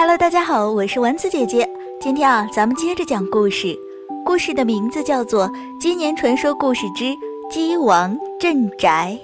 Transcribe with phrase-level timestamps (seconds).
[0.00, 1.68] Hello，大家好，我是丸子姐姐。
[2.00, 3.78] 今天啊，咱们接着讲故事。
[4.24, 5.46] 故事的名字叫做
[5.78, 7.14] 《今年传说故事之
[7.50, 9.18] 鸡王镇宅》。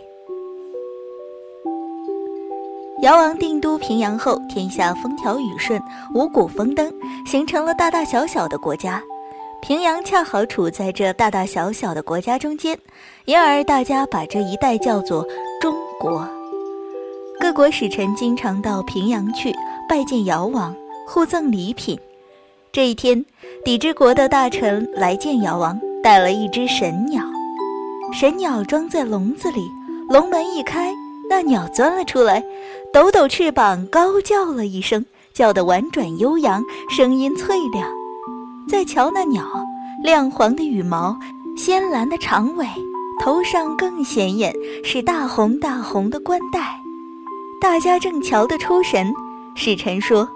[3.02, 5.80] 尧王定都平阳后，天下风调雨顺，
[6.14, 6.92] 五谷丰登，
[7.24, 9.02] 形成了大大小小的国家。
[9.62, 12.78] 平阳恰好处在这大大小小的国家中间，
[13.24, 15.26] 因而大家把这一带叫做
[15.58, 16.28] 中国。
[17.40, 19.54] 各国使臣经常到平阳去。
[19.88, 20.74] 拜见尧王，
[21.06, 21.96] 互赠礼品。
[22.72, 23.24] 这一天，
[23.64, 27.22] 氐之国的大臣来见尧王，带了一只神鸟。
[28.12, 29.60] 神鸟装在笼子里，
[30.08, 30.92] 笼门一开，
[31.30, 32.42] 那鸟钻了出来，
[32.92, 37.88] 抖抖翅膀，高叫了一声，叫得婉转悠扬，声音脆亮。
[38.68, 39.44] 再瞧那鸟，
[40.02, 41.16] 亮黄的羽毛，
[41.56, 42.66] 鲜蓝的长尾，
[43.20, 46.80] 头上更显眼，是大红大红的冠带。
[47.60, 49.14] 大家正瞧得出神。
[49.58, 50.28] 使臣说：“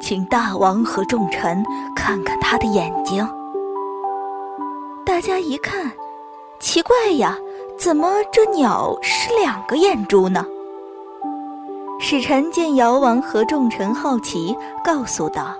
[0.00, 1.62] 请大王和众臣
[1.96, 3.28] 看看他的眼睛。”
[5.04, 5.90] 大家一看，
[6.60, 7.36] 奇怪呀，
[7.76, 10.46] 怎么这鸟是两个眼珠呢？
[11.98, 15.52] 使臣见尧王和众臣好奇，告诉道：“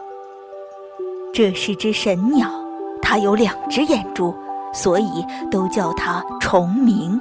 [1.35, 2.49] 这是只神鸟，
[3.03, 4.33] 它有两只眼珠，
[4.73, 7.21] 所以都叫它重鸣。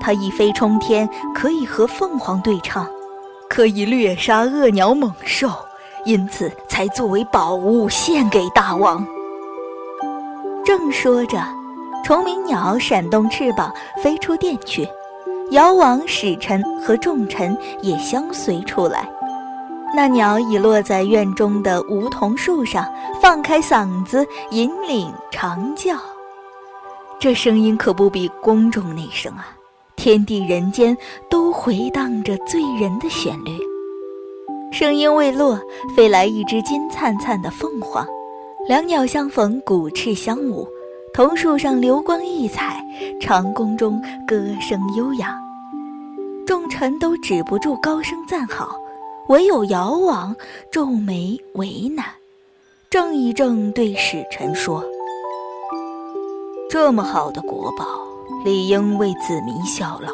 [0.00, 2.84] 它一飞冲天，可以和凤凰对唱。”
[3.50, 5.50] 可以掠杀恶鸟猛兽，
[6.04, 9.04] 因此才作为宝物献给大王。
[10.64, 11.42] 正说着，
[12.04, 14.88] 虫鸣鸟闪动翅膀飞出殿去，
[15.50, 19.10] 尧王使臣和众臣也相随出来。
[19.96, 22.86] 那鸟已落在院中的梧桐树上，
[23.20, 25.96] 放开嗓子引领长叫，
[27.18, 29.56] 这声音可不比宫中那声啊！
[30.02, 30.96] 天地人间
[31.28, 33.50] 都回荡着醉人的旋律，
[34.72, 35.60] 声音未落，
[35.94, 38.02] 飞来一只金灿灿的凤凰，
[38.66, 40.66] 两鸟相逢，鼓翅相舞，
[41.12, 42.82] 桐树上流光溢彩，
[43.20, 45.38] 长宫中歌声悠扬，
[46.46, 48.74] 众臣都止不住高声赞好，
[49.28, 50.34] 唯有尧王
[50.72, 52.06] 皱眉为难，
[52.88, 54.82] 正一正对使臣说
[56.70, 57.84] ：“这么好的国宝。”
[58.42, 60.10] 理应为子民效劳，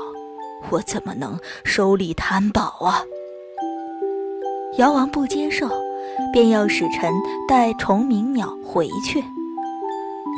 [0.71, 3.01] 我怎么能收礼贪宝啊？
[4.79, 5.69] 尧王不接受，
[6.33, 7.13] 便要使臣
[7.49, 9.23] 带崇明鸟回去。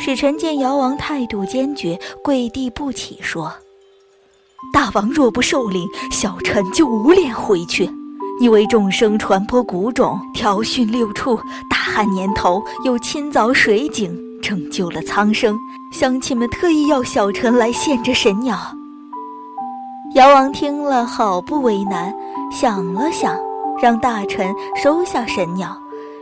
[0.00, 3.50] 使臣见尧王态度坚决，跪地不起，说
[4.71, 7.91] ：“大王若不受领，小臣就无脸回去。
[8.38, 11.41] 你为众生传播古种，调训六畜，
[11.71, 15.59] 大旱年头又亲凿水井，拯救了苍生。”
[15.91, 18.59] 乡亲们特意要小臣来献这神鸟。
[20.15, 22.15] 尧王听了，好不为难，
[22.50, 23.38] 想了想，
[23.81, 25.75] 让大臣收下神鸟，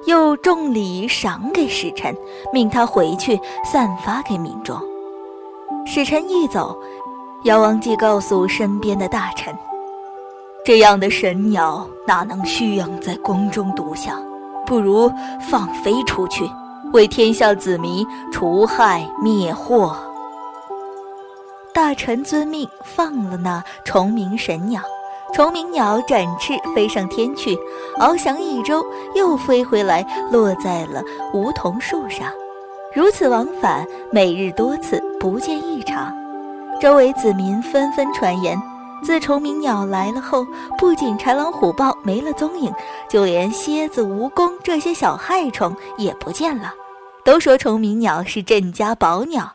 [0.07, 2.17] 又重礼赏给使臣，
[2.53, 4.81] 命他回去散发给民众。
[5.85, 6.77] 使臣一走，
[7.45, 9.53] 尧王即告诉身边的大臣
[10.65, 14.21] ：“这样的神鸟哪能蓄养在宫中独享？
[14.65, 15.11] 不如
[15.41, 16.49] 放飞出去。”
[16.93, 19.97] 为天下子民除害灭祸。
[21.75, 24.81] 大臣遵命，放了那虫鸣神鸟。
[25.35, 27.59] 虫鸣鸟展翅飞上天去，
[27.99, 28.83] 翱翔一周，
[29.15, 31.03] 又飞回来，落在了
[31.35, 32.29] 梧桐树上。
[32.95, 36.15] 如此往返，每日多次，不见异常。
[36.81, 38.57] 周围子民纷纷传言，
[39.03, 40.47] 自虫鸣鸟来了后，
[40.79, 42.73] 不仅豺狼虎豹没了踪影，
[43.09, 46.75] 就连蝎子、蜈蚣这些小害虫也不见了。
[47.25, 49.53] 都说虫鸣鸟是镇家宝鸟。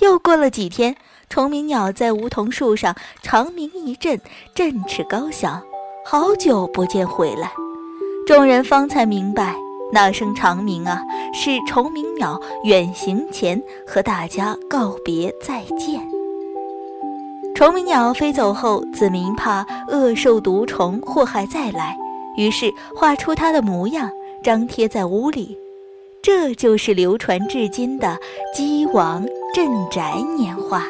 [0.00, 0.96] 又过了几天，
[1.28, 4.20] 虫鸣鸟在梧桐树上长鸣一阵，
[4.54, 5.62] 振翅高翔，
[6.04, 7.52] 好久不见回来。
[8.26, 9.54] 众人方才明白，
[9.92, 11.00] 那声长鸣啊，
[11.32, 16.13] 是虫鸣鸟远行前和大家告别再见。
[17.54, 21.96] 虫鸣鸟飞走后，子民怕恶兽毒虫祸害再来，
[22.36, 24.10] 于是画出它的模样，
[24.42, 25.56] 张贴在屋里。
[26.20, 28.18] 这就是流传至今的
[28.52, 29.24] 鸡王
[29.54, 30.82] 镇宅年画。